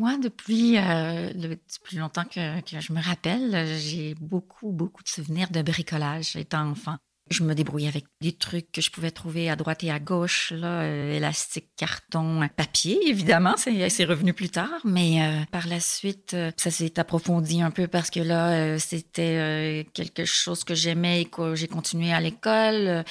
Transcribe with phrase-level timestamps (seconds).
[0.00, 5.50] Moi, depuis euh, le, plus longtemps que, je me rappelle, j'ai beaucoup, beaucoup de souvenirs
[5.50, 6.98] de bricolage étant enfant.
[7.30, 10.52] Je me débrouillais avec des trucs que je pouvais trouver à droite et à gauche,
[10.52, 16.32] là, euh, élastique, carton, papier, évidemment, c'est revenu plus tard, mais euh, par la suite,
[16.32, 21.24] euh, ça s'est approfondi un peu parce que là, c'était quelque chose que j'aimais et
[21.26, 23.04] que j'ai continué à l'école,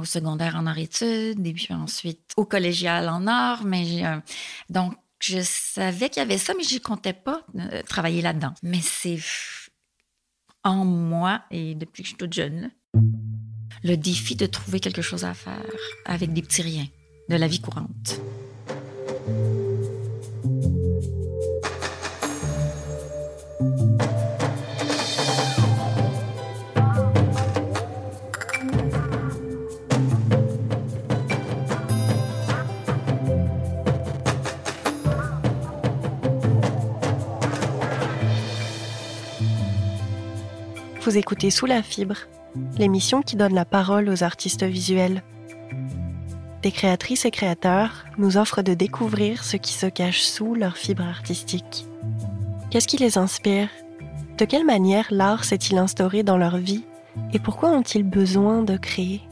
[0.00, 4.02] au secondaire en art-études, et puis ensuite au collégial en art, mais
[4.68, 7.44] donc je savais qu'il y avait ça, mais je comptais pas
[7.88, 8.54] travailler là-dedans.
[8.62, 9.18] Mais c'est
[10.64, 12.70] en moi et depuis que je suis toute jeune
[13.82, 15.64] le défi de trouver quelque chose à faire
[16.04, 16.88] avec des petits riens
[17.28, 18.20] de la vie courante.
[41.02, 42.16] Vous écoutez Sous la fibre
[42.76, 45.22] l'émission qui donne la parole aux artistes visuels.
[46.62, 51.04] Des créatrices et créateurs nous offrent de découvrir ce qui se cache sous leur fibre
[51.04, 51.86] artistique.
[52.70, 53.68] Qu'est-ce qui les inspire?
[54.36, 56.84] De quelle manière l'art s'est-il instauré dans leur vie?
[57.32, 59.22] Et pourquoi ont-ils besoin de créer?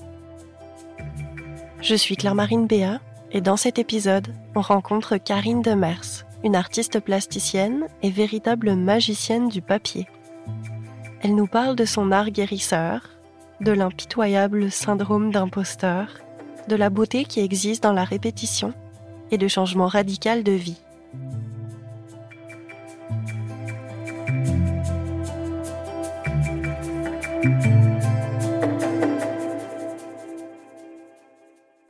[1.82, 7.84] Je suis Claire-Marine Béat et dans cet épisode, on rencontre Karine Demers, une artiste plasticienne
[8.02, 10.08] et véritable magicienne du papier.
[11.20, 13.00] Elle nous parle de son art guérisseur,
[13.60, 16.14] de l'impitoyable syndrome d'imposteur,
[16.68, 18.72] de la beauté qui existe dans la répétition
[19.32, 20.80] et de changements radicaux de vie.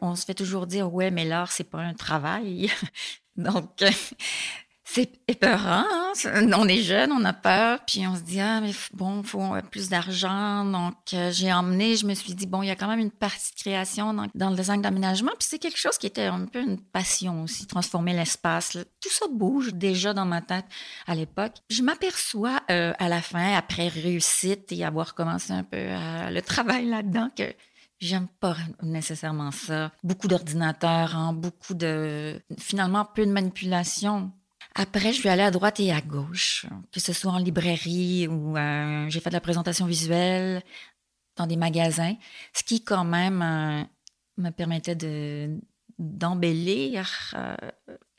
[0.01, 2.71] On se fait toujours dire ouais mais l'art c'est pas un travail.
[3.37, 3.85] Donc
[4.91, 5.85] c'est épeurant.
[5.87, 6.13] Hein?
[6.57, 9.91] On est jeune, on a peur, puis on se dit ah mais bon, faut plus
[9.91, 10.65] d'argent.
[10.65, 13.11] Donc euh, j'ai emmené, je me suis dit bon, il y a quand même une
[13.11, 16.61] partie de création dans, le design d'aménagement, puis c'est quelque chose qui était un peu
[16.61, 18.79] une passion aussi, transformer l'espace.
[19.01, 20.65] Tout ça bouge déjà dans ma tête
[21.07, 21.57] à l'époque.
[21.69, 26.41] Je m'aperçois euh, à la fin, après réussite et avoir commencé un peu euh, le
[26.41, 27.45] travail là-dedans, que
[28.01, 29.91] J'aime pas nécessairement ça.
[30.05, 34.31] Beaucoup d'ordinateurs, hein, beaucoup de finalement peu de manipulation.
[34.75, 38.57] Après, je suis allée à droite et à gauche, que ce soit en librairie ou
[38.57, 40.63] euh, j'ai fait de la présentation visuelle
[41.37, 42.15] dans des magasins,
[42.55, 43.83] ce qui quand même euh,
[44.37, 45.59] me permettait de
[45.99, 47.57] d'embellir euh,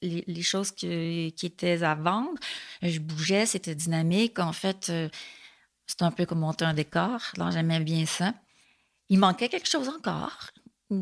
[0.01, 2.37] les, choses qui étaient à vendre.
[2.81, 4.37] Je bougeais, c'était dynamique.
[4.39, 4.91] En fait,
[5.87, 7.21] c'était un peu comme monter un décor.
[7.37, 8.33] Alors, j'aimais bien ça.
[9.07, 10.49] Il manquait quelque chose encore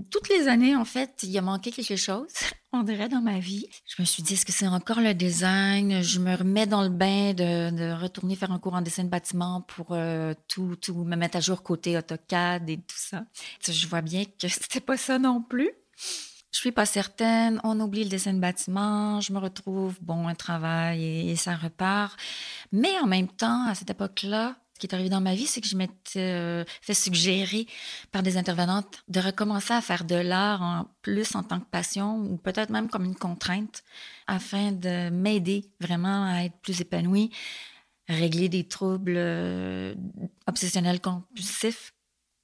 [0.09, 2.27] toutes les années, en fait, il a manqué quelque chose,
[2.73, 3.67] on dirait, dans ma vie.
[3.85, 6.01] Je me suis dit, est-ce que c'est encore le design?
[6.01, 9.61] Je me remets dans le bain de, retourner faire un cours en dessin de bâtiment
[9.61, 13.25] pour euh, tout, tout, me mettre à jour côté AutoCAD et tout ça.
[13.65, 15.71] Je vois bien que c'était pas ça non plus.
[16.51, 17.59] Je suis pas certaine.
[17.63, 19.21] On oublie le dessin de bâtiment.
[19.21, 22.17] Je me retrouve, bon, un travail et ça repart.
[22.71, 25.59] Mais en même temps, à cette époque-là, ce qui est arrivé dans ma vie, c'est
[25.59, 27.65] que je m'étais euh, fait suggérer
[28.11, 32.19] par des intervenantes de recommencer à faire de l'art en plus en tant que passion
[32.19, 33.83] ou peut-être même comme une contrainte
[34.27, 37.31] afin de m'aider vraiment à être plus épanouie,
[38.07, 39.95] régler des troubles euh,
[40.45, 41.95] obsessionnels compulsifs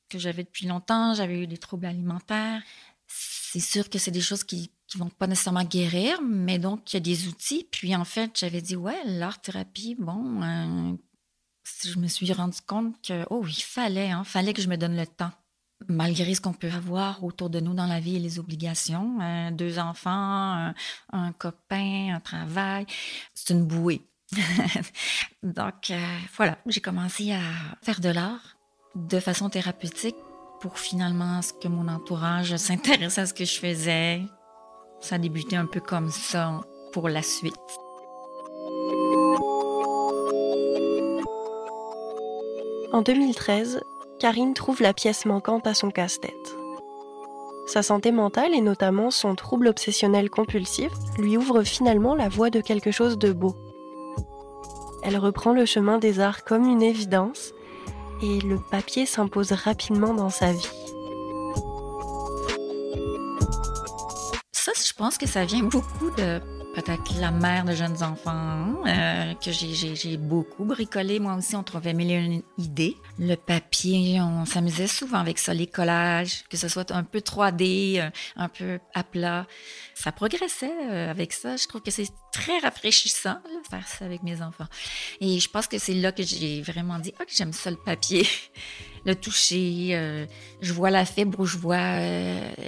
[0.09, 1.13] que j'avais depuis longtemps.
[1.13, 2.63] J'avais eu des troubles alimentaires.
[3.05, 6.95] C'est sûr que c'est des choses qui qui vont pas nécessairement guérir, mais donc il
[6.95, 7.67] y a des outils.
[7.69, 10.93] Puis en fait, j'avais dit ouais, l'art thérapie, bon, euh,
[11.83, 14.95] je me suis rendu compte que, oh, il fallait, hein, fallait que je me donne
[14.95, 15.31] le temps.
[15.87, 19.51] Malgré ce qu'on peut avoir autour de nous dans la vie et les obligations, euh,
[19.51, 20.73] deux enfants,
[21.11, 22.85] un, copain, un travail,
[23.33, 24.01] c'est une bouée.
[25.43, 27.41] Donc, euh, voilà, j'ai commencé à
[27.81, 28.57] faire de l'art
[28.95, 30.15] de façon thérapeutique
[30.61, 34.21] pour finalement ce que mon entourage s'intéresse à ce que je faisais.
[35.01, 36.61] Ça a débuté un peu comme ça
[36.93, 37.53] pour la suite.
[42.93, 43.81] En 2013,
[44.19, 46.55] Karine trouve la pièce manquante à son casse-tête.
[47.65, 52.61] Sa santé mentale et notamment son trouble obsessionnel compulsif lui ouvrent finalement la voie de
[52.61, 53.55] quelque chose de beau.
[55.01, 57.53] Elle reprend le chemin des arts comme une évidence
[58.21, 60.69] et le papier s'impose rapidement dans sa vie.
[64.51, 66.39] Ça, je pense que ça vient beaucoup de
[66.73, 71.19] peut-être la mère de jeunes enfants, euh, que j'ai beaucoup bricolé.
[71.19, 72.97] Moi aussi, on trouvait mille une idées.
[73.19, 77.99] Le papier, on s'amusait souvent avec ça, les collages, que ce soit un peu 3D,
[77.99, 79.45] euh, un peu à plat.
[79.93, 81.57] Ça progressait euh, avec ça.
[81.57, 84.67] Je trouve que c'est très rafraîchissant, de faire ça avec mes enfants.
[85.21, 88.27] Et je pense que c'est là que j'ai vraiment dit, ah, j'aime ça le papier.
[89.05, 90.27] le toucher,
[90.61, 91.99] je vois la fibre, je vois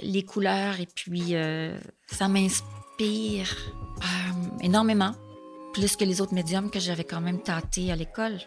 [0.02, 1.34] les couleurs et puis
[2.08, 3.56] ça m'inspire
[4.02, 5.12] euh, énormément,
[5.72, 8.38] plus que les autres médiums que j'avais quand même tâtés à l'école.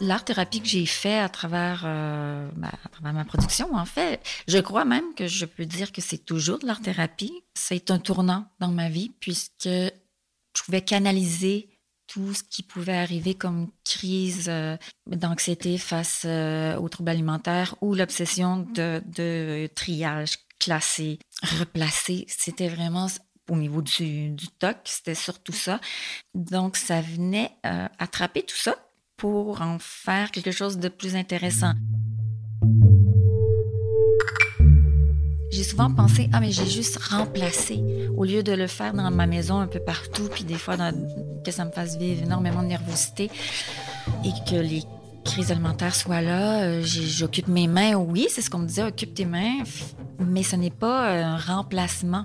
[0.00, 4.58] l'art-thérapie que j'ai fait à travers, euh, ben, à travers ma production, en fait, je
[4.58, 7.44] crois même que je peux dire que c'est toujours de l'art-thérapie.
[7.54, 11.69] C'est un tournant dans ma vie puisque je pouvais canaliser
[12.10, 14.76] tout ce qui pouvait arriver comme crise euh,
[15.06, 21.20] d'anxiété face euh, aux troubles alimentaires ou l'obsession de, triage, classé,
[21.60, 22.24] replacé.
[22.26, 23.06] C'était vraiment
[23.48, 25.80] au niveau du, du TOC, c'était surtout ça.
[26.34, 28.76] Donc, ça venait euh, attraper tout ça
[29.16, 31.74] pour en faire quelque chose de plus intéressant.
[35.60, 37.84] J'ai souvent pensé, ah, mais j'ai juste remplacé,
[38.16, 40.74] au lieu de le faire dans ma maison un peu partout, puis des fois
[41.44, 43.30] que ça me fasse vivre énormément de nervosité
[44.24, 44.82] et que les
[45.22, 46.62] crises alimentaires soient là.
[46.62, 49.58] Euh, j'occupe mes mains, oui, c'est ce qu'on me disait, occupe tes mains,
[50.18, 52.24] mais ce n'est pas un remplacement,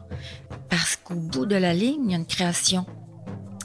[0.70, 2.86] parce qu'au bout de la ligne, il y a une création.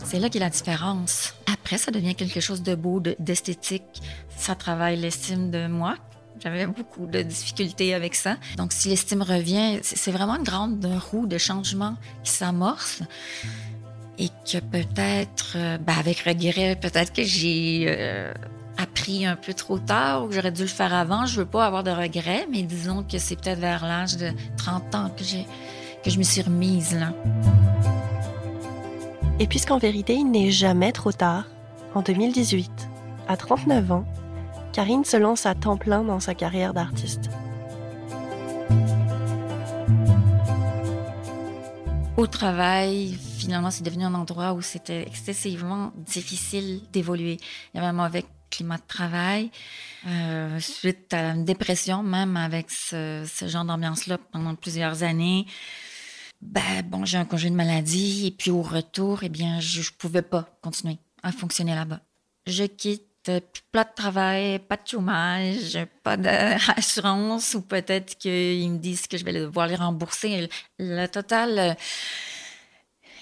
[0.02, 1.34] C'est là qu'est la différence.
[1.46, 4.02] Après, ça devient quelque chose de beau, d'esthétique.
[4.36, 5.94] Ça travaille l'estime de moi,
[6.40, 8.36] j'avais beaucoup de difficultés avec ça.
[8.56, 13.02] Donc, si l'estime revient, c'est vraiment une grande roue de changement qui s'amorce
[14.18, 18.32] et que peut-être, euh, ben avec regret, peut-être que j'ai euh,
[18.78, 21.26] appris un peu trop tard ou que j'aurais dû le faire avant.
[21.26, 24.94] Je veux pas avoir de regrets, mais disons que c'est peut-être vers l'âge de 30
[24.94, 25.46] ans que j'ai
[26.02, 27.12] que je me suis remise là.
[29.38, 31.44] Et puisqu'en vérité, il n'est jamais trop tard,
[31.94, 32.70] en 2018,
[33.28, 34.04] à 39 ans,
[34.72, 37.28] Karine se lance à temps plein dans sa carrière d'artiste.
[42.16, 47.38] Au travail, finalement, c'est devenu un endroit où c'était excessivement difficile d'évoluer.
[47.72, 49.50] Il y avait un mauvais climat de travail,
[50.06, 55.46] euh, suite à une dépression, même avec ce, genre d'ambiance-là pendant plusieurs années.
[56.42, 59.96] Ben, bon, j'ai un congé de maladie et puis au retour, eh bien, je ne
[59.98, 62.00] pouvais pas continuer à fonctionner là-bas.
[62.46, 63.09] Je quitte
[63.72, 69.24] pas de travail, pas de chômage, pas d'assurance, ou peut-être qu'ils me disent que je
[69.24, 70.48] vais devoir les rembourser.
[70.78, 71.58] Le total.
[71.58, 71.74] Euh,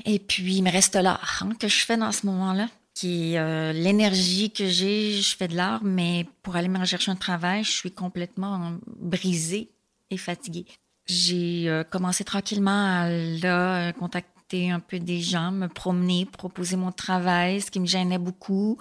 [0.05, 3.39] et puis, il me reste l'art hein, que je fais dans ce moment-là, qui est
[3.39, 5.21] euh, l'énergie que j'ai.
[5.21, 9.71] Je fais de l'art, mais pour aller me rechercher un travail, je suis complètement brisée
[10.11, 10.67] et fatiguée.
[11.07, 13.03] J'ai euh, commencé tranquillement
[13.43, 18.19] à contacter un peu des gens, me promener, proposer mon travail, ce qui me gênait
[18.19, 18.79] beaucoup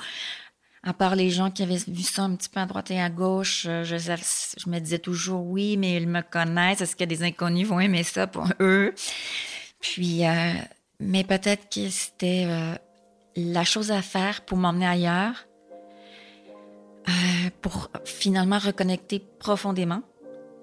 [0.87, 3.09] à part les gens qui avaient vu ça un petit peu à droite et à
[3.09, 6.79] gauche, euh, je, me disais toujours oui, mais ils me connaissent.
[6.79, 8.93] Est-ce que des inconnus vont aimer ça pour eux?
[9.81, 10.53] Puis, euh,
[11.01, 12.75] mais peut-être que c'était euh,
[13.35, 15.45] la chose à faire pour m'emmener ailleurs,
[17.61, 20.03] pour finalement reconnecter profondément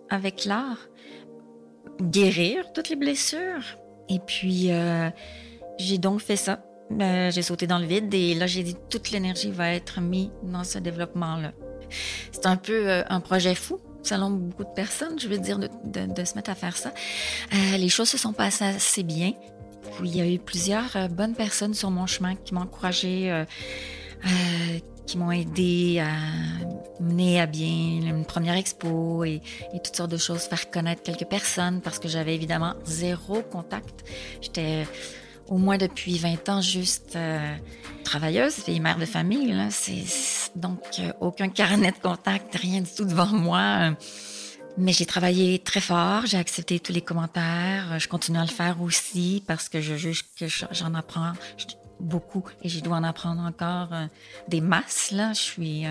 [0.08, 0.88] avec l'art,
[2.00, 3.76] guérir toutes les blessures.
[4.08, 4.70] Et puis,
[5.78, 6.64] j'ai donc fait ça.
[6.90, 10.30] Ben, j'ai sauté dans le vide et là, j'ai dit toute l'énergie va être mise
[10.42, 11.52] dans ce développement-là.
[12.32, 16.24] C'est un peu euh, un projet fou, selon beaucoup de personnes, je veux dire, de,
[16.24, 16.92] se mettre à faire ça.
[17.52, 19.32] Euh, les choses se sont passées assez bien.
[20.02, 23.44] Il y a eu plusieurs euh, bonnes personnes sur mon chemin qui m'ont encouragé,
[25.06, 29.42] qui m'ont aidé à mener à bien une première expo et,
[29.74, 34.04] et, toutes sortes de choses, faire connaître quelques personnes parce que j'avais évidemment zéro contact.
[34.40, 34.86] J'étais
[35.48, 37.56] au moins depuis 20 ans juste euh,
[38.04, 39.52] travailleuse et mère de famille.
[39.52, 39.70] Là.
[39.70, 40.04] C'est,
[40.56, 43.94] donc, euh, aucun carnet de contact, rien du tout devant moi.
[44.76, 47.98] Mais j'ai travaillé très fort, j'ai accepté tous les commentaires.
[47.98, 51.32] Je continue à le faire aussi parce que je juge que j'en apprends
[52.00, 54.06] beaucoup et je dois en apprendre encore euh,
[54.48, 55.12] des masses.
[55.12, 55.32] Là.
[55.32, 55.84] Je suis,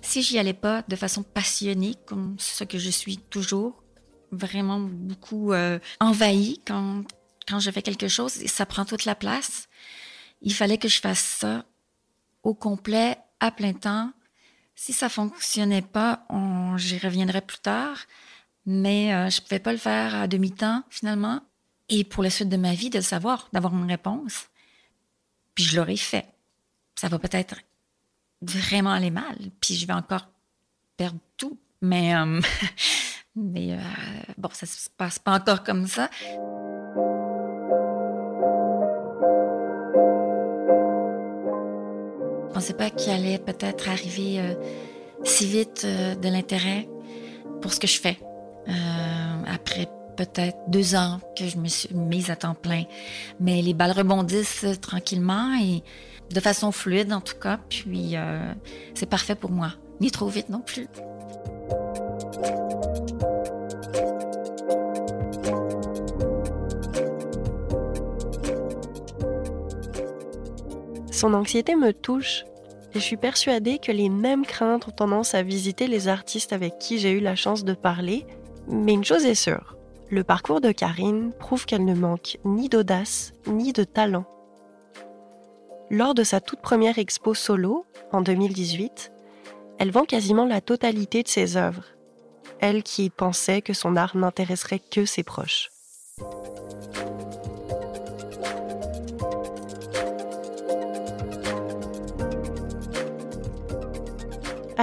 [0.00, 3.82] si j'y allais pas de façon passionnée, comme ce que je suis toujours,
[4.32, 5.52] vraiment beaucoup
[6.00, 7.04] envahie quand
[7.46, 9.68] quand je fais quelque chose, ça prend toute la place.
[10.42, 11.64] Il fallait que je fasse ça
[12.42, 14.12] au complet, à plein temps.
[14.74, 16.26] Si ça fonctionnait pas,
[16.76, 17.98] j'y reviendrai plus tard.
[18.66, 21.40] Mais euh, je pouvais pas le faire à demi-temps, finalement.
[21.88, 24.48] Et pour la suite de ma vie, de le savoir, d'avoir une réponse.
[25.54, 26.26] Puis je l'aurais fait.
[26.96, 27.56] Ça va peut-être
[28.42, 29.36] vraiment aller mal.
[29.60, 30.28] Puis je vais encore
[30.96, 31.58] perdre tout.
[31.80, 32.40] Mais, euh,
[33.38, 33.80] euh,
[34.36, 36.10] bon, ça se passe pas encore comme ça.
[42.56, 44.54] Pensais pas qu'il allait peut-être arriver euh,
[45.24, 46.88] si vite de l'intérêt
[47.60, 48.18] pour ce que je fais.
[49.46, 52.84] après peut-être deux ans que je me suis mise à temps plein.
[53.40, 55.82] Mais les balles rebondissent tranquillement et
[56.34, 57.60] de façon fluide en tout cas.
[57.68, 58.14] Puis
[58.94, 59.72] c'est parfait pour moi.
[60.00, 60.88] Ni trop vite non plus.
[71.16, 72.44] Son anxiété me touche
[72.92, 76.78] et je suis persuadée que les mêmes craintes ont tendance à visiter les artistes avec
[76.78, 78.26] qui j'ai eu la chance de parler.
[78.68, 79.78] Mais une chose est sûre,
[80.10, 84.26] le parcours de Karine prouve qu'elle ne manque ni d'audace ni de talent.
[85.88, 89.10] Lors de sa toute première expo solo, en 2018,
[89.78, 91.86] elle vend quasiment la totalité de ses œuvres,
[92.60, 95.70] elle qui pensait que son art n'intéresserait que ses proches.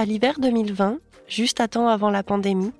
[0.04, 2.74] À l'hiver 2020, juste à temps avant la pandémie,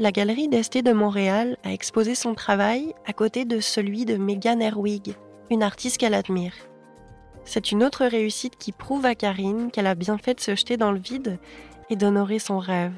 [0.00, 4.60] la galerie d'Esté de Montréal a exposé son travail à côté de celui de Megan
[4.60, 5.14] Erwig,
[5.48, 6.52] une artiste qu'elle admire.
[7.44, 10.76] C'est une autre réussite qui prouve à Karine qu'elle a bien fait de se jeter
[10.76, 11.38] dans le vide
[11.88, 12.94] et d'honorer son rêve.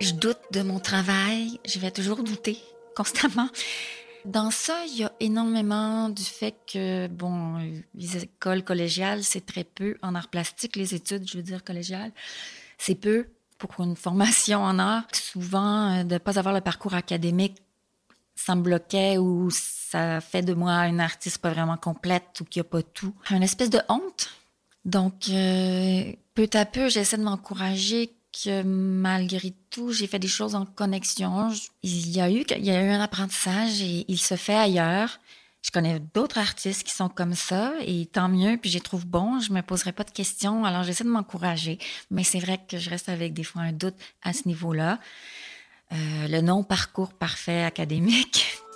[0.00, 2.56] Je doute de mon travail, je vais toujours douter
[2.94, 3.48] constamment.
[4.24, 7.58] Dans ça, il y a énormément du fait que, bon,
[7.94, 12.12] les écoles collégiales, c'est très peu en art plastique, les études, je veux dire, collégiales,
[12.76, 13.26] c'est peu
[13.58, 15.04] pour une formation en art.
[15.12, 17.56] Souvent, euh, de ne pas avoir le parcours académique,
[18.34, 22.60] ça me bloquait ou ça fait de moi une artiste pas vraiment complète ou qui
[22.60, 23.14] a pas tout.
[23.30, 24.30] Une espèce de honte.
[24.84, 30.54] Donc, euh, peu à peu, j'essaie de m'encourager que malgré tout, j'ai fait des choses
[30.54, 31.52] en connexion.
[31.82, 35.20] Il y a eu, il y a eu un apprentissage et il se fait ailleurs.
[35.62, 39.06] Je connais d'autres artistes qui sont comme ça et tant mieux, puis je les trouve
[39.06, 39.40] bons.
[39.40, 41.78] Je me poserai pas de questions, alors j'essaie de m'encourager.
[42.10, 44.98] Mais c'est vrai que je reste avec des fois un doute à ce niveau-là.
[45.92, 48.46] Euh, le non-parcours parfait académique.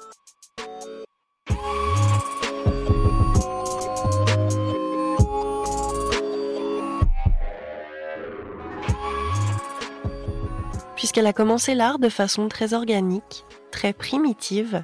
[11.15, 14.83] puisqu'elle a commencé l'art de façon très organique, très primitive.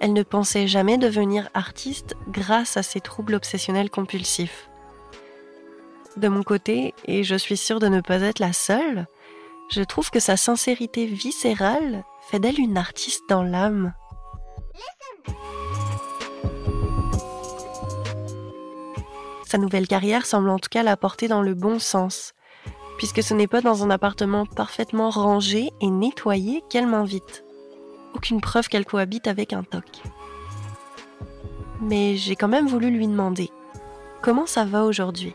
[0.00, 4.68] Elle ne pensait jamais devenir artiste grâce à ses troubles obsessionnels compulsifs.
[6.16, 9.06] De mon côté, et je suis sûre de ne pas être la seule,
[9.70, 13.94] je trouve que sa sincérité viscérale fait d'elle une artiste dans l'âme.
[19.46, 22.34] Sa nouvelle carrière semble en tout cas la porter dans le bon sens,
[22.98, 27.44] puisque ce n'est pas dans un appartement parfaitement rangé et nettoyé qu'elle m'invite.
[28.14, 30.02] Aucune preuve qu'elle cohabite avec un toc.
[31.80, 33.50] Mais j'ai quand même voulu lui demander
[34.20, 35.34] comment ça va aujourd'hui?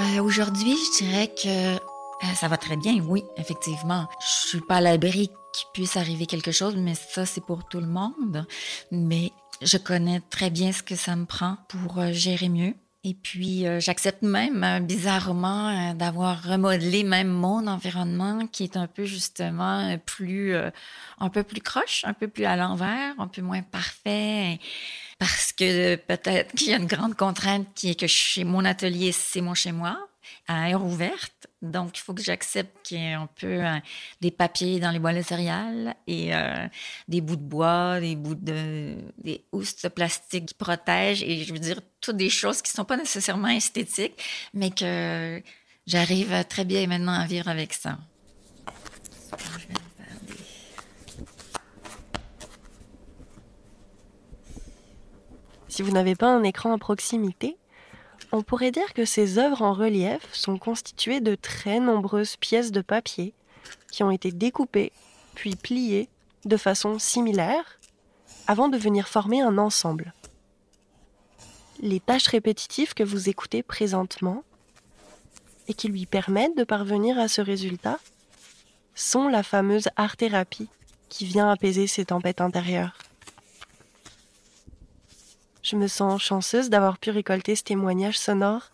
[0.00, 4.08] Euh, aujourd'hui, je dirais que euh, ça va très bien, oui, effectivement.
[4.20, 7.80] Je suis pas à l'abri qu'il puisse arriver quelque chose, mais ça, c'est pour tout
[7.80, 8.46] le monde.
[8.90, 9.32] Mais
[9.62, 12.74] je connais très bien ce que ça me prend pour euh, gérer mieux.
[13.04, 19.04] Et puis, euh, j'accepte même, bizarrement, d'avoir remodelé même mon environnement qui est un peu,
[19.04, 24.58] justement, plus, un peu plus croche, un peu plus à l'envers, un peu moins parfait.
[25.20, 29.12] Parce que peut-être qu'il y a une grande contrainte qui est que chez mon atelier,
[29.12, 30.08] c'est mon chez moi
[30.48, 31.35] à air ouverte.
[31.62, 33.78] Donc, il faut que j'accepte qu'il y ait un peu euh,
[34.20, 36.68] des papiers dans les boîtes de céréales et euh,
[37.08, 38.96] des bouts de bois, des bouts de...
[39.18, 42.76] des housses de plastique qui protègent et je veux dire, toutes des choses qui ne
[42.76, 44.22] sont pas nécessairement esthétiques,
[44.52, 45.42] mais que
[45.86, 47.98] j'arrive très bien maintenant à vivre avec ça.
[55.68, 57.58] Si vous n'avez pas un écran à proximité,
[58.32, 62.80] on pourrait dire que ces œuvres en relief sont constituées de très nombreuses pièces de
[62.80, 63.34] papier
[63.90, 64.92] qui ont été découpées
[65.34, 66.08] puis pliées
[66.44, 67.78] de façon similaire
[68.46, 70.12] avant de venir former un ensemble.
[71.80, 74.42] Les tâches répétitives que vous écoutez présentement
[75.68, 77.98] et qui lui permettent de parvenir à ce résultat
[78.94, 80.68] sont la fameuse art-thérapie
[81.08, 82.96] qui vient apaiser ces tempêtes intérieures.
[85.68, 88.70] Je me sens chanceuse d'avoir pu récolter ce témoignage sonore,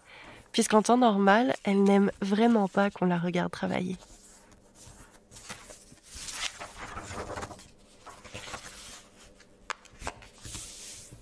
[0.52, 3.96] puisqu'en temps normal, elle n'aime vraiment pas qu'on la regarde travailler.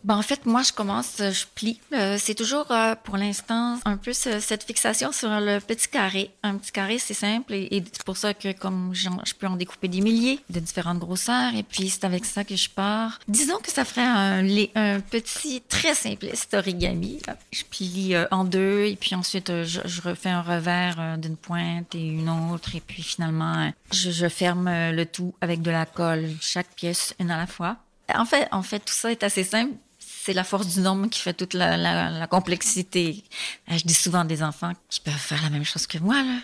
[0.02, 1.78] Ben, en fait, moi, je commence, je plie.
[1.92, 6.30] Euh, c'est toujours, euh, pour l'instant, un peu cette fixation sur le petit carré.
[6.42, 9.88] Un petit carré, c'est simple et, c'est pour ça que comme je peux en découper
[9.88, 13.18] des milliers de différentes grosseurs et puis c'est avec ça que je pars.
[13.28, 17.20] Disons que ça ferait un, un petit, très simpliste origami.
[17.52, 22.06] Je plie euh, en deux et puis ensuite, je, refais un revers d'une pointe et
[22.06, 26.70] une autre et puis finalement, je, je ferme le tout avec de la colle, chaque
[26.74, 27.76] pièce une à la fois.
[28.14, 29.74] En fait, en fait, tout ça est assez simple
[30.22, 33.24] c'est la force du nombre qui fait toute la, complexité.
[33.70, 36.38] Euh, je dis souvent des enfants qui peuvent faire la même chose que moi, là.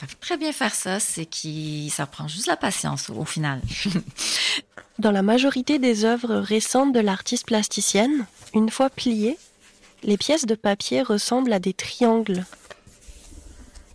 [0.00, 3.60] Ils peuvent très bien faire ça, c'est qui ça prend juste la patience au, final.
[4.98, 9.38] Dans la majorité des œuvres récentes de l'artiste plasticienne, une fois pliées,
[10.02, 12.44] les pièces de papier ressemblent à des triangles.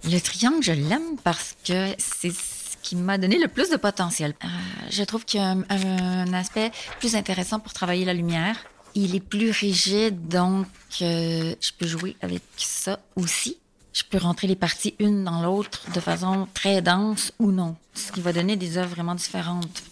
[0.05, 4.33] Le triangle, je l'aime parce que c'est ce qui m'a donné le plus de potentiel.
[4.43, 4.47] Euh,
[4.89, 8.57] je trouve qu'il y a un, aspect plus intéressant pour travailler la lumière.
[8.95, 10.67] Il est plus rigide, donc
[11.01, 13.57] euh, je peux jouer avec ça aussi.
[13.91, 18.11] Je peux rentrer les parties une dans l'autre de façon très dense ou non, ce
[18.11, 19.83] qui va donner des œuvres vraiment différentes.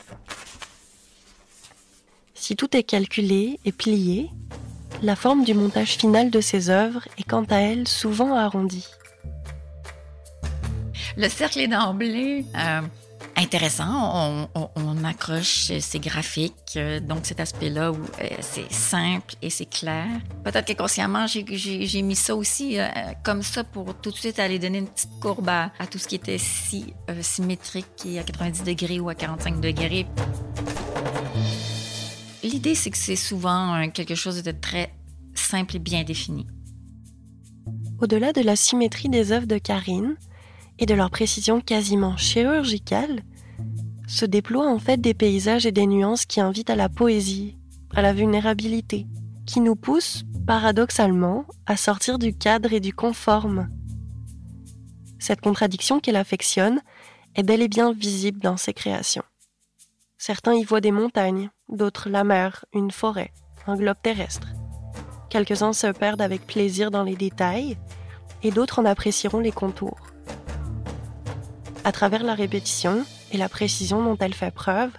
[2.35, 4.29] Si tout est calculé et plié,
[5.03, 8.87] la forme du montage final de ces œuvres est quant à elle souvent arrondie.
[11.17, 12.81] Le cercle est d'emblée euh,
[13.41, 14.47] intéressant.
[14.55, 20.05] On, accroche ces graphiques, euh, donc cet aspect-là où euh, c'est simple et c'est clair.
[20.43, 22.87] Peut-être que consciemment, j'ai mis ça aussi euh,
[23.23, 26.15] comme ça pour tout de suite aller donner une petite courbe à, tout ce qui
[26.15, 30.05] était si symétrique et à 90 degrés ou à 45 degrés.
[32.43, 34.93] L'idée, c'est que c'est souvent quelque chose de très
[35.33, 36.45] simple et bien défini.
[37.99, 40.15] Au-delà de la symétrie des œuvres de Karine,
[40.81, 43.21] et de leur précision quasiment chirurgicale,
[44.11, 47.57] se déploient en fait des paysages et des nuances qui invitent à la poésie,
[47.95, 49.07] à la vulnérabilité,
[49.45, 53.69] qui nous poussent, paradoxalement, à sortir du cadre et du conforme.
[55.17, 56.81] Cette contradiction qu'elle affectionne
[57.35, 59.23] est bel et bien visible dans ses créations.
[60.17, 63.31] Certains y voient des montagnes, d'autres la mer, une forêt,
[63.65, 64.49] un globe terrestre.
[65.29, 67.77] Quelques-uns se perdent avec plaisir dans les détails,
[68.43, 69.99] et d'autres en apprécieront les contours.
[71.85, 74.91] À travers la répétition, et la précision dont elle fait preuve,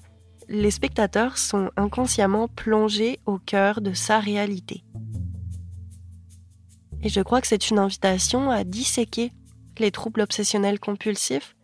[0.48, 4.84] les spectateurs sont inconsciemment plongés au cœur de sa réalité.
[7.02, 9.32] Et je crois que c'est une invitation à disséquer
[9.78, 11.56] les troubles obsessionnels compulsifs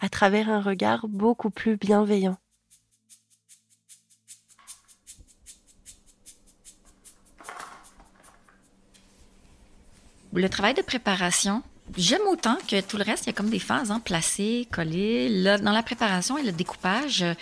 [0.00, 2.36] à travers un regard beaucoup plus bienveillant.
[10.32, 11.62] Le travail de préparation,
[11.96, 13.24] J'aime autant que tout le reste.
[13.24, 15.28] Il y a comme des phases, hein, placées, collées.
[15.28, 17.34] Là, dans la préparation et le découpage, euh,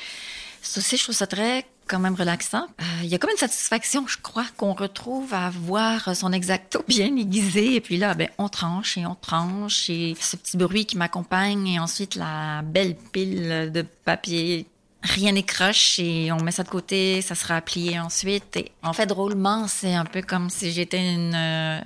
[0.63, 2.67] ça aussi, je trouve ça très quand même relaxant.
[2.81, 6.85] Euh, il y a comme une satisfaction, je crois, qu'on retrouve à voir son exacto
[6.89, 7.77] bien aiguisé.
[7.77, 9.89] Et puis là, ben, on tranche et on tranche.
[9.91, 11.67] Et ce petit bruit qui m'accompagne.
[11.69, 14.67] Et ensuite, la belle pile de papier
[15.03, 18.57] rien n'écroche et on met ça de côté, ça sera plié ensuite.
[18.57, 21.81] Et en fait, drôlement, c'est un peu comme si j'étais une, euh,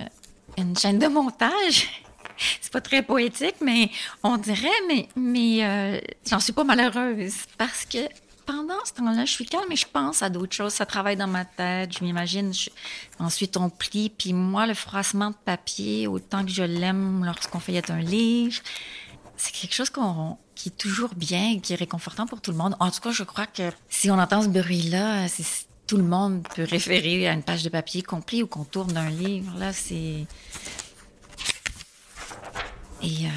[0.57, 2.03] une chaîne de montage
[2.61, 3.89] c'est pas très poétique, mais
[4.23, 7.99] on dirait, mais, mais euh, j'en suis pas malheureuse parce que
[8.47, 10.73] pendant ce temps-là, je suis calme et je pense à d'autres choses.
[10.73, 12.53] Ça travaille dans ma tête, je m'imagine.
[13.19, 14.09] Ensuite, on plie.
[14.09, 18.61] Puis moi, le froissement de papier, autant que je l'aime lorsqu'on feuillette un livre,
[19.35, 19.91] c'est quelque chose
[20.55, 22.75] qui est toujours bien et qui est réconfortant pour tout le monde.
[22.79, 25.27] En tout cas, je crois que si on entend ce bruit-là,
[25.85, 28.95] tout le monde peut référer à une page de papier qu'on plie ou qu'on tourne
[28.97, 29.57] un livre.
[29.59, 30.25] Là, c'est
[33.01, 33.29] et euh,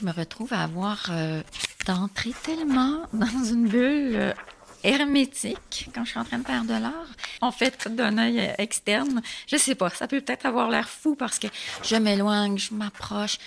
[0.00, 1.42] je me retrouve à avoir euh,
[1.86, 4.32] d'entrer tellement dans une bulle euh,
[4.82, 7.08] hermétique quand je suis en train de faire de l'art.
[7.40, 11.38] En fait, d'un œil externe, je sais pas, ça peut peut-être avoir l'air fou parce
[11.38, 11.48] que
[11.82, 13.38] je m'éloigne, je m'approche,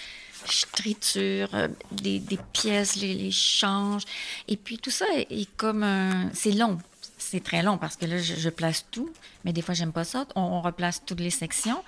[0.50, 1.50] je triture
[1.92, 4.04] des, pièces, les, les change.
[4.48, 6.30] Et puis tout ça est, comme un...
[6.34, 6.78] C'est long,
[7.34, 9.10] c'est très long parce que là, je, place tout,
[9.44, 10.28] mais des fois, j'aime pas ça.
[10.36, 11.84] On, replace toutes les sections.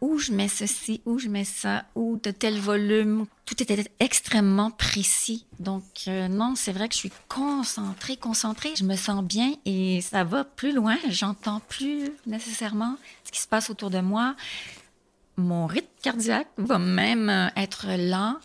[0.00, 3.26] Où je mets ceci, où je mets ça, où de tel volume.
[3.44, 5.46] Tout était extrêmement précis.
[5.58, 8.72] Donc, euh, non, c'est vrai que je suis concentrée, concentrée.
[8.76, 10.96] Je me sens bien et ça va plus loin.
[11.08, 14.36] J'entends plus nécessairement ce qui se passe autour de moi.
[15.36, 18.36] Mon rythme cardiaque va même euh, être lent.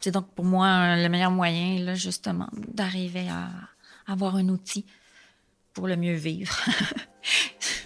[0.00, 3.48] C'est donc pour moi le meilleur moyen, là, justement, d'arriver à
[4.12, 4.84] avoir un outil
[5.72, 6.60] pour le mieux vivre.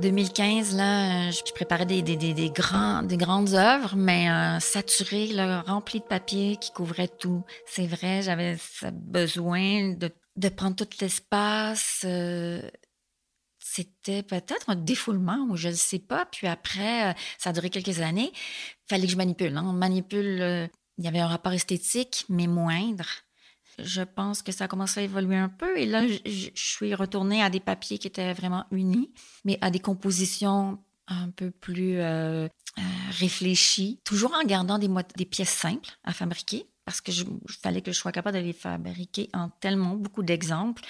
[0.00, 5.30] 2015, là, je préparais des, des, des, grands, des grandes œuvres, mais euh, saturées,
[5.66, 7.44] remplies de papier qui couvrait tout.
[7.66, 8.56] C'est vrai, j'avais
[8.92, 12.02] besoin de, de prendre tout l'espace.
[12.04, 12.62] Euh,
[13.58, 16.26] c'était peut-être un défoulement ou je ne sais pas.
[16.26, 18.32] Puis après, euh, ça a duré quelques années.
[18.88, 19.56] Fallait que je manipule.
[19.56, 19.64] Hein.
[19.66, 20.40] On manipule.
[20.40, 20.66] Euh,
[20.98, 23.06] il y avait un rapport esthétique, mais moindre.
[23.82, 25.78] Je pense que ça a commencé à évoluer un peu.
[25.78, 29.12] Et là, je, suis retournée à des papiers qui étaient vraiment unis,
[29.44, 32.48] mais à des compositions un peu plus euh,
[33.18, 37.24] réfléchies, toujours en gardant des, pièces simples à fabriquer parce que je,
[37.62, 40.82] fallait que je sois capable de les fabriquer en tellement beaucoup d'exemples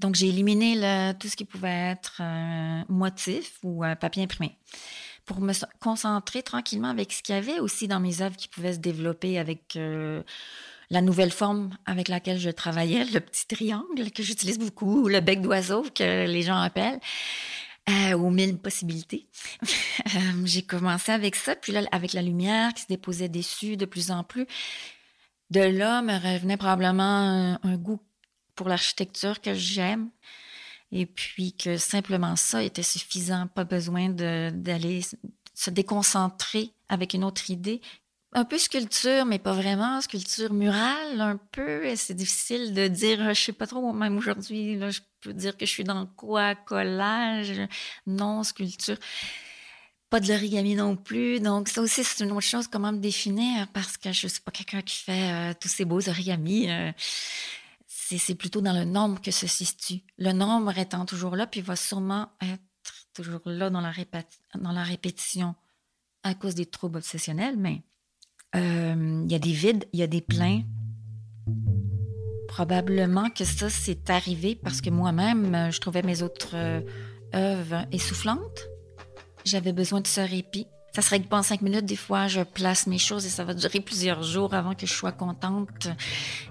[0.00, 4.56] donc, j'ai éliminé tout ce qui pouvait être un motif ou papier imprimé
[5.26, 8.72] pour me concentrer tranquillement avec ce qu'il y avait aussi dans mes œuvres qui pouvaient
[8.72, 10.22] se développer avec euh,
[10.90, 15.20] la nouvelle forme avec laquelle je travaillais, le petit triangle que j'utilise beaucoup, ou le
[15.20, 17.00] bec d'oiseau que les gens appellent.
[17.88, 19.26] Euh, aux mille possibilités.
[20.16, 23.84] Euh, j'ai commencé avec ça, puis là, avec la lumière qui se déposait dessus de
[23.84, 24.46] plus en plus,
[25.50, 28.00] de là me revenait probablement un goût
[28.54, 30.10] pour l'architecture que j'aime.
[30.90, 35.02] Et puis que simplement ça était suffisant, pas besoin d'aller
[35.54, 37.80] se déconcentrer avec une autre idée.
[38.32, 40.00] Un peu sculpture, mais pas vraiment.
[40.00, 41.94] Sculpture murale, un peu.
[41.96, 45.70] C'est difficile de dire, je sais pas trop, même aujourd'hui, je peux dire que je
[45.70, 47.60] suis dans quoi, collage,
[48.06, 48.96] non, sculpture.
[50.10, 51.40] Pas de l'origami non plus.
[51.40, 54.52] Donc, ça aussi, c'est une autre chose, comment me définir, parce que je suis pas
[54.52, 56.70] quelqu'un qui fait euh, tous ces beaux origamis.
[56.70, 56.92] Euh,
[57.86, 60.02] c'est plutôt dans le nombre que se situe.
[60.18, 62.62] Le nombre étant toujours là, puis va sûrement être
[63.14, 63.92] toujours là dans la,
[64.56, 65.54] dans la répétition
[66.22, 67.82] à cause des troubles obsessionnels, mais
[68.56, 70.62] euh, il y a des vides, il y a des pleins.
[72.48, 76.80] Probablement que ça, c'est arrivé parce que moi-même, je trouvais mes autres euh,
[77.34, 78.68] œuvres essoufflantes.
[79.44, 80.66] J'avais besoin de ce répit.
[80.92, 81.84] Ça se règle pas en cinq minutes.
[81.84, 84.92] Des fois, je place mes choses et ça va durer plusieurs jours avant que je
[84.92, 85.88] sois contente.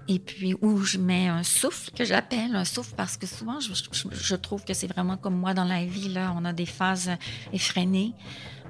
[0.07, 4.35] Et puis, où je mets un souffle, que j'appelle un souffle, parce que souvent, je,
[4.35, 6.07] trouve que c'est vraiment comme moi dans la vie.
[6.07, 7.11] Là, on a des phases
[7.51, 8.13] effrénées.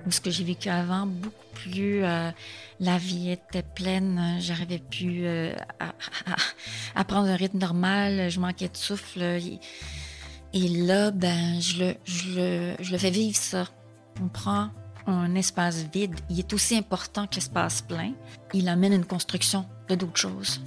[0.10, 2.04] Ce que j'ai vécu avant, beaucoup plus...
[2.04, 2.32] Euh,
[2.80, 4.38] la vie était pleine.
[4.40, 5.54] J'arrivais plus euh,
[6.96, 8.30] à, prendre un rythme normal.
[8.30, 9.22] Je manquais de souffle.
[10.54, 13.66] Et, là, ben, je le, je, le, je le fais vivre, ça.
[14.22, 14.70] On prend
[15.08, 18.14] un espace vide, il est aussi important que l'espace plein.
[18.54, 20.62] Il amène une construction de d'autres choses.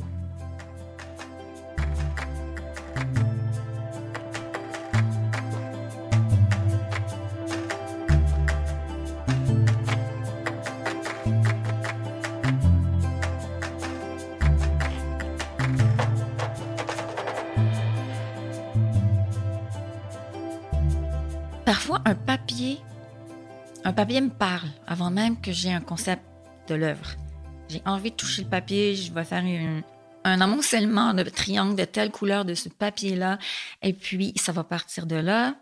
[23.93, 26.23] Un papier me parle avant même que j'ai un concept
[26.67, 27.11] de l'œuvre.
[27.69, 29.45] J'ai envie de toucher le papier, je vais faire
[30.25, 33.39] un amoncellement de triangles de telle couleur de ce papier-là,
[33.83, 35.57] et puis ça va partir de là.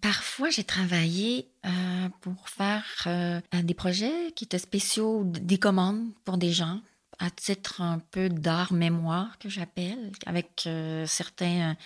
[0.00, 6.38] Parfois, j'ai travaillé euh, pour faire euh, des projets qui étaient spéciaux, des commandes pour
[6.38, 6.80] des gens,
[7.18, 11.76] à titre un peu d'art mémoire que j'appelle, avec euh, certains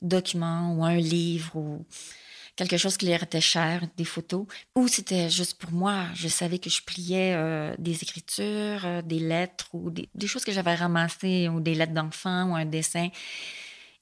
[0.00, 1.84] documents ou un livre ou
[2.68, 6.06] quelque chose qui leur était cher, des photos, ou c'était juste pour moi.
[6.14, 10.52] Je savais que je pliais euh, des écritures, euh, des lettres ou des, choses que
[10.52, 13.08] j'avais ramassées, ou des lettres d'enfants ou un dessin.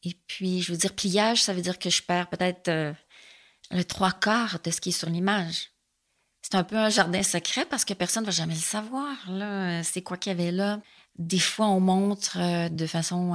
[0.05, 2.93] Et puis, je veux dire, pliage, ça veut dire que je perds peut-être euh,
[3.71, 5.71] le trois quarts de ce qui est sur l'image.
[6.43, 9.15] C'est un peu un jardin secret parce que personne ne va jamais le savoir.
[9.85, 10.81] C'est quoi qu'il y avait là.
[11.19, 13.35] Des fois, on montre de façon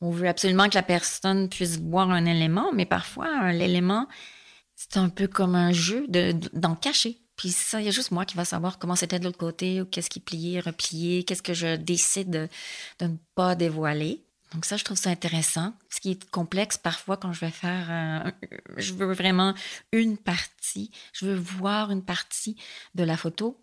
[0.00, 4.06] on veut absolument que la personne puisse voir un élément, mais parfois, l'élément,
[4.80, 7.18] c'est un peu comme un jeu d'en cacher.
[7.36, 9.82] Puis ça, il y a juste moi qui va savoir comment c'était de l'autre côté,
[9.82, 12.48] ou qu'est-ce qui pliait, repliait, qu'est-ce que je décide de,
[13.06, 14.24] ne pas dévoiler.
[14.54, 15.74] Donc ça, je trouve ça intéressant.
[15.90, 18.30] Ce qui est complexe parfois quand je vais faire, euh,
[18.78, 19.54] je veux vraiment
[19.92, 22.56] une partie, je veux voir une partie
[22.94, 23.62] de la photo.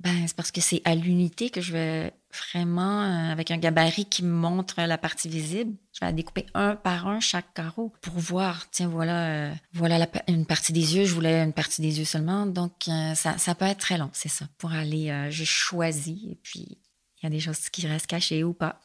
[0.00, 4.06] Ben c'est parce que c'est à l'unité que je vais vraiment euh, avec un gabarit
[4.06, 5.76] qui montre la partie visible.
[5.92, 8.68] Je vais découper un par un chaque carreau pour voir.
[8.70, 11.04] Tiens, voilà, euh, voilà une partie des yeux.
[11.04, 12.72] Je voulais une partie des yeux seulement, donc
[13.14, 14.46] ça, ça peut être très long, c'est ça.
[14.58, 16.78] Pour aller, j'ai choisi et puis
[17.22, 18.80] il y a des choses qui restent cachées ou pas.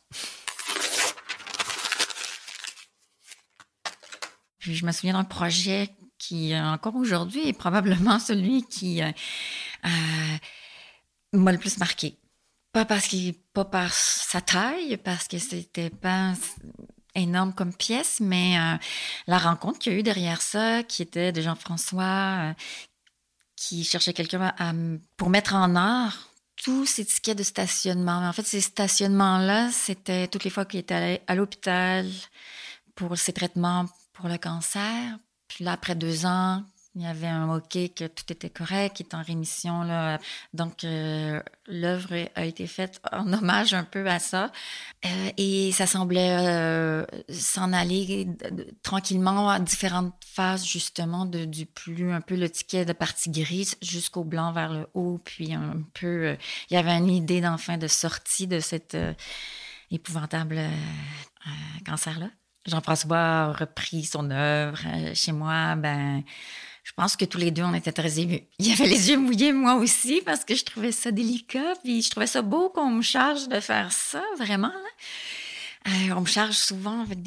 [4.59, 9.11] Je me souviens d'un projet qui, euh, encore aujourd'hui, est probablement celui qui euh,
[9.85, 10.37] euh,
[11.33, 12.17] m'a le plus marqué.
[12.71, 16.33] Pas parce qu'il, pas par sa taille, parce que c'était pas
[17.15, 18.57] énorme comme pièce, mais
[19.27, 22.53] la rencontre qu'il y a eu derrière ça, qui était de Jean-François,
[23.55, 24.53] qui cherchait quelqu'un
[25.17, 28.27] pour mettre en art tous ces tickets de stationnement.
[28.27, 32.09] En fait, ces stationnements-là, c'était toutes les fois qu'il était allé à l'hôpital
[32.95, 35.17] pour ses traitements pour le cancer.
[35.47, 36.63] Puis là, après deux ans,
[36.99, 39.83] il y avait un OK que tout était correct, qui est en rémission.
[39.83, 40.19] Là.
[40.53, 44.51] Donc, euh, l'œuvre a été faite en hommage un peu à ça.
[45.05, 48.27] Euh, et ça semblait euh, s'en aller
[48.83, 54.25] tranquillement à différentes phases, justement, du plus, un peu le ticket de partie grise jusqu'au
[54.25, 55.21] blanc vers le haut.
[55.23, 56.35] Puis un peu,
[56.69, 58.97] il y avait une idée d'enfin de sortie de cet
[59.89, 60.59] épouvantable
[61.85, 62.27] cancer-là.
[62.65, 64.79] Jean-François a repris son œuvre.
[65.13, 66.23] Chez moi, ben
[66.83, 68.41] je pense que tous les deux, on était très émus.
[68.57, 72.01] Il y avait les yeux mouillés, moi aussi, parce que je trouvais ça délicat, puis
[72.01, 74.71] je trouvais ça beau qu'on me charge de faire ça, vraiment.
[75.87, 77.19] Euh, on me charge souvent avec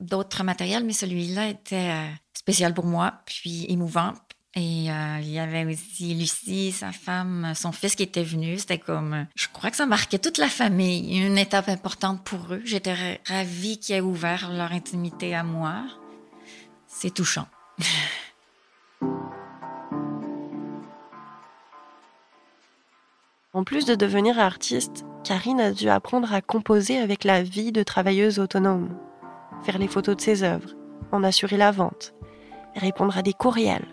[0.00, 4.14] d'autres matériels, mais celui-là était euh, spécial pour moi, puis émouvant.
[4.54, 8.58] Et euh, il y avait aussi Lucie, sa femme, son fils qui était venu.
[8.58, 12.62] C'était comme, je crois que ça marquait toute la famille, une étape importante pour eux.
[12.64, 15.84] J'étais ravie qu'ils aient ouvert leur intimité à moi.
[16.86, 17.46] C'est touchant.
[23.54, 27.82] En plus de devenir artiste, Karine a dû apprendre à composer avec la vie de
[27.82, 28.90] travailleuse autonome,
[29.62, 30.68] faire les photos de ses œuvres,
[31.12, 32.12] en assurer la vente,
[32.76, 33.88] répondre à des courriels,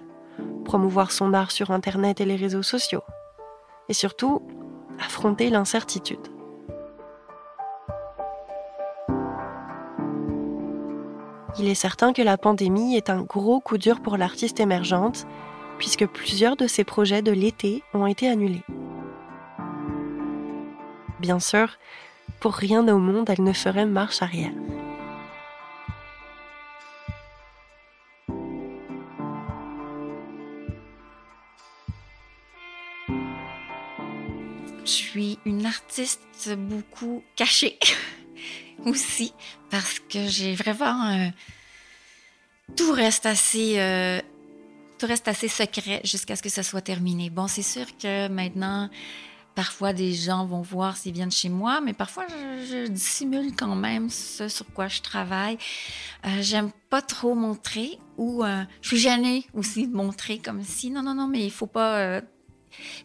[0.66, 3.04] promouvoir son art sur Internet et les réseaux sociaux,
[3.88, 4.42] et surtout
[5.00, 6.28] affronter l'incertitude.
[11.58, 15.26] Il est certain que la pandémie est un gros coup dur pour l'artiste émergente,
[15.78, 18.66] puisque plusieurs de ses projets de l'été ont été annulés.
[21.26, 21.80] Bien sûr,
[22.40, 24.52] pour rien au monde, elle ne ferait marche arrière.
[34.84, 37.80] Je suis une artiste beaucoup cachée
[38.86, 39.34] aussi
[39.72, 41.30] parce que j'ai vraiment euh,
[42.78, 44.22] tout reste assez euh,
[45.00, 47.32] tout reste assez secret jusqu'à ce que ça soit terminé.
[47.32, 48.92] Bon, c'est sûr que maintenant
[49.56, 54.10] Parfois, des gens vont voir s'ils viennent chez moi, mais parfois, je, dissimule quand même
[54.10, 55.58] ce sur quoi je travaille.
[56.26, 60.92] Euh, J'aime pas trop montrer ou euh, je suis gênée aussi de montrer comme si,
[60.92, 62.00] non, non, non, mais il faut pas...
[62.00, 62.22] Euh,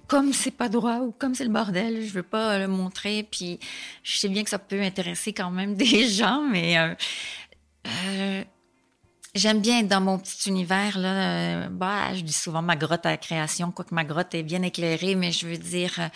[0.08, 3.22] comme c'est pas droit ou comme c'est le bordel, je veux pas le montrer.
[3.30, 3.60] Puis
[4.02, 6.76] je sais bien que ça peut intéresser quand même des gens, mais
[9.34, 10.98] J'aime bien être dans mon petit univers.
[10.98, 14.42] Là, euh, bah, je dis souvent ma grotte à la création, quoique ma grotte est
[14.42, 16.08] bien éclairée, mais je veux dire, euh,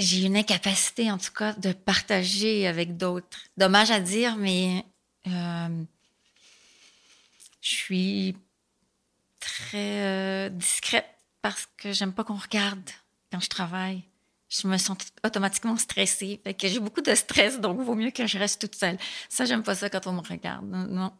[0.00, 3.38] j'ai une incapacité, en tout cas, de partager avec d'autres.
[3.56, 4.84] Dommage à dire, mais
[5.28, 5.84] euh,
[7.60, 8.36] je suis
[9.38, 11.06] très discrète
[11.42, 12.90] parce que j'aime pas qu'on regarde
[13.30, 14.02] quand je travaille.
[14.48, 16.40] Je me sens automatiquement stressée.
[16.60, 18.98] J'ai beaucoup de stress, donc vaut mieux que je reste toute seule.
[19.28, 20.66] Ça, j'aime pas ça quand on me regarde.
[20.66, 21.12] non.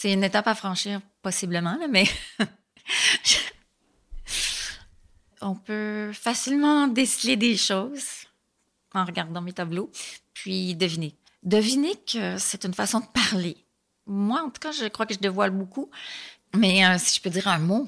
[0.00, 2.06] C'est une étape à franchir, possiblement, mais
[5.42, 8.24] on peut facilement déceler des choses
[8.94, 9.92] en regardant mes tableaux,
[10.32, 11.14] puis deviner.
[11.42, 13.58] Deviner que c'est une façon de parler.
[14.06, 15.90] Moi, en tout cas, je crois que je dévoile beaucoup,
[16.56, 17.86] mais euh, si je peux dire un mot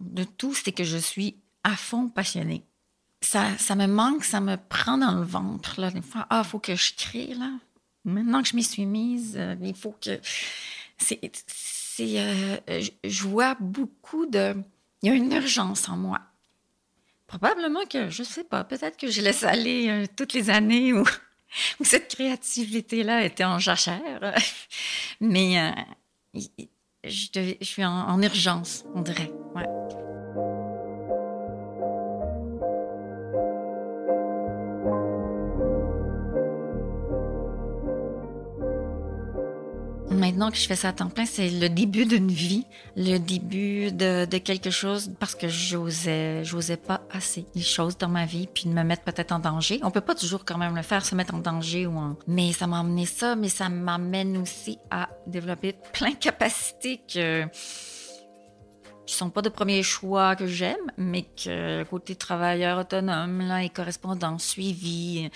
[0.00, 2.62] de tout, c'est que je suis à fond passionnée.
[3.22, 5.80] Ça, ça me manque, ça me prend dans le ventre.
[5.80, 7.52] Là, des fois, ah, faut que je crée, là.
[8.04, 10.20] Maintenant que je m'y suis mise, euh, il faut que
[10.98, 11.20] c'est,
[12.00, 12.56] euh,
[13.04, 14.54] je vois beaucoup de,
[15.02, 16.20] il y a une urgence en moi.
[17.26, 21.04] Probablement que, je sais pas, peut-être que je laisse aller euh, toutes les années où,
[21.82, 24.34] cette créativité-là était en jachère.
[25.20, 26.40] Mais euh,
[27.04, 29.32] je, suis en, en, urgence, on dirait.
[29.54, 29.83] Ouais.
[40.50, 44.24] Que je fais ça à temps plein, c'est le début d'une vie, le début de,
[44.38, 48.70] quelque chose parce que j'osais, j'osais pas assez les choses dans ma vie, puis de
[48.70, 49.80] me mettre peut-être en danger.
[49.82, 52.16] On peut pas toujours quand même le faire, se mettre en danger ou en...
[52.26, 57.46] Mais ça m'a amené ça, mais ça m'amène aussi à développer plein de capacités que
[59.06, 63.68] qui sont pas de premier choix que j'aime, mais que côté travailleur autonome, là, et
[63.68, 65.28] correspondant, suivi,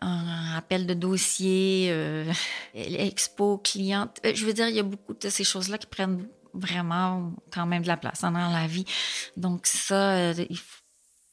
[0.00, 0.27] un
[0.58, 2.30] appel de dossier, euh,
[2.74, 4.08] expo client.
[4.26, 7.66] Euh, je veux dire, il y a beaucoup de ces choses-là qui prennent vraiment quand
[7.66, 8.84] même de la place dans la vie.
[9.36, 10.34] Donc ça, euh,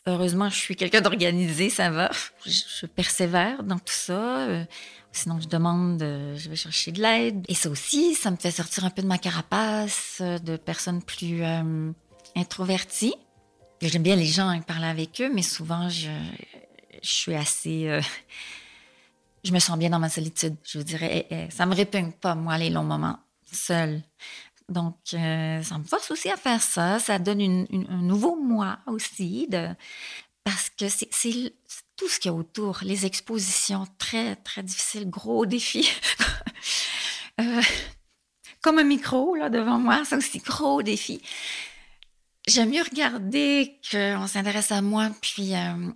[0.06, 2.12] heureusement, je suis quelqu'un d'organisé, ça va.
[2.46, 4.48] Je, persévère dans tout ça.
[4.48, 4.66] Euh,
[5.12, 7.44] sinon, je demande, je vais chercher de l'aide.
[7.48, 11.42] Et ça aussi, ça me fait sortir un peu de ma carapace, de personnes plus
[12.36, 13.16] introverties.
[13.82, 16.10] J'aime bien les gens, parler avec eux, mais souvent, je
[17.02, 18.00] suis assez...
[19.46, 20.56] Je me sens bien dans ma solitude.
[20.64, 23.20] Je vous dirais, eh, eh, ça me répugne pas, moi, les longs moments
[23.52, 24.02] seule.
[24.70, 27.00] Donc, euh, ça me force aussi à faire ça.
[27.00, 29.70] Ça donne un nouveau moi aussi, de,
[30.44, 31.10] parce que c'est
[31.96, 32.80] tout ce qu'il y a autour.
[32.82, 35.90] Les expositions, très, très difficiles, gros défis.
[37.42, 37.62] Euh,
[38.62, 41.22] comme un micro là, devant moi, ça aussi, gros défi.
[42.48, 45.92] J'aime mieux regarder qu'on s'intéresse à moi, puis euh,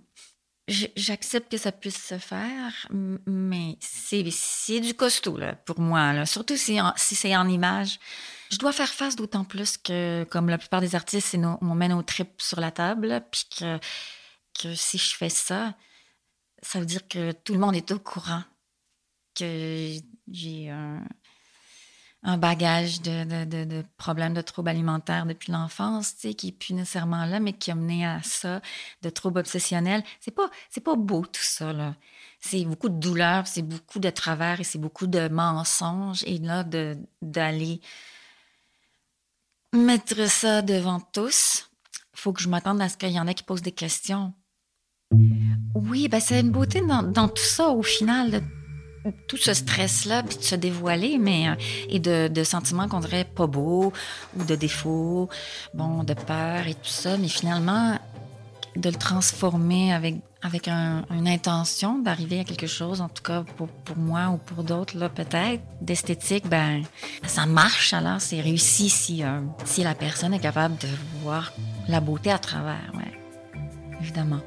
[0.96, 2.86] J'accepte que ça puisse se faire,
[3.26, 4.22] mais c'est
[4.80, 6.26] du costaud là, pour moi, là.
[6.26, 7.98] surtout si, si c'est en image.
[8.52, 12.02] Je dois faire face d'autant plus que, comme la plupart des artistes, on met nos
[12.02, 13.78] tripes sur la table, puis que,
[14.60, 15.74] que si je fais ça,
[16.62, 18.44] ça veut dire que tout le monde est au courant
[19.34, 19.92] que
[20.30, 21.04] j'ai un,
[22.22, 26.52] un bagage de, de, de, problèmes de troubles alimentaires depuis l'enfance, tu sais, qui n'est
[26.52, 28.60] plus nécessairement là, mais qui a mené à ça,
[29.02, 30.02] de troubles obsessionnels.
[30.20, 31.94] C'est pas, c'est pas beau tout ça, là.
[32.42, 36.22] C'est beaucoup de douleur, c'est beaucoup de travers et c'est beaucoup de mensonges.
[36.24, 36.64] Et là,
[37.22, 37.80] d'aller
[39.74, 41.70] mettre ça devant tous,
[42.14, 44.32] faut que je m'attende à ce qu'il y en ait qui posent des questions.
[45.74, 48.42] Oui, ben c'est une beauté dans, dans tout ça, au final,
[49.26, 51.54] tout ce stress-là, puis de se dévoiler, mais euh,
[51.88, 53.92] et de, sentiments qu'on dirait pas beaux
[54.36, 55.28] ou de défauts,
[55.74, 57.98] bon, de peur et tout ça, mais finalement
[58.76, 63.68] de le transformer avec avec une intention d'arriver à quelque chose, en tout cas pour,
[63.68, 66.82] pour moi ou pour d'autres là peut-être d'esthétique, ben
[67.26, 70.88] ça marche alors c'est réussi si euh, si la personne est capable de
[71.22, 71.52] voir
[71.88, 73.18] la beauté à travers, ouais,
[74.00, 74.40] évidemment.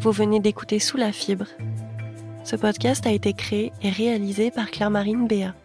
[0.00, 1.46] Vous venez d'écouter Sous la fibre.
[2.44, 5.56] Ce podcast a été créé et réalisé par Claire-Marine Béat.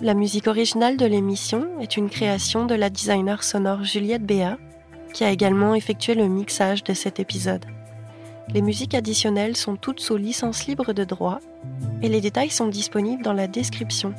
[0.00, 4.56] La musique originale de l'émission est une création de la designer sonore Juliette Béat,
[5.12, 7.66] qui a également effectué le mixage de cet épisode.
[8.54, 11.40] Les musiques additionnelles sont toutes sous licence libre de droit
[12.00, 14.14] et les détails sont disponibles dans la description.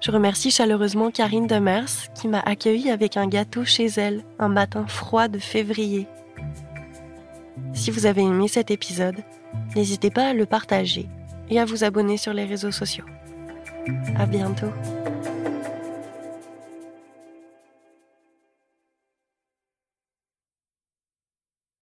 [0.00, 4.84] Je remercie chaleureusement Karine Demers qui m'a accueilli avec un gâteau chez elle un matin
[4.88, 6.08] froid de février
[7.72, 9.16] si vous avez aimé cet épisode,
[9.76, 11.08] n'hésitez pas à le partager
[11.50, 13.04] et à vous abonner sur les réseaux sociaux.
[14.16, 14.70] À bientôt.